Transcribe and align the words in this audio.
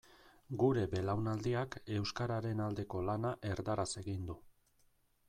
Gure 0.61 0.85
belaunaldiak 0.93 1.77
euskararen 1.97 2.63
aldeko 2.69 3.03
lana 3.11 3.35
erdaraz 3.51 3.89
egin 4.05 4.25
du. 4.31 4.39